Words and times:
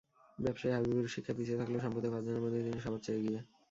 ব্যবসায়ী 0.39 0.73
হাবিবুর 0.75 1.13
শিক্ষায় 1.13 1.37
পিছিয়ে 1.37 1.59
থাকলেও 1.59 1.83
সম্পদে 1.85 2.07
পাঁচজনের 2.13 2.43
মধ্যে 2.43 2.65
তিনি 2.65 2.79
সবার 2.85 3.01
চেয়ে 3.05 3.19
এগিয়ে। 3.19 3.39